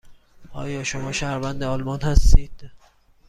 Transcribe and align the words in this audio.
آیا 0.53 0.83
شما 0.83 1.11
شهروند 1.11 1.63
آلمان 1.63 2.01
هستید؟ 2.01 2.71